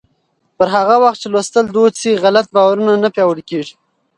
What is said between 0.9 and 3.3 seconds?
وخت چې لوستل دود شي، غلط باورونه نه